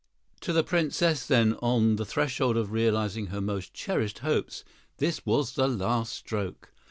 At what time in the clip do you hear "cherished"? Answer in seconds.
3.75-4.17